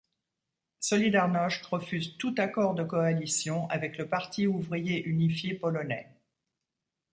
[0.79, 6.09] Solidarność refuse tout accord de coalition avec le Parti ouvrier unifié polonais.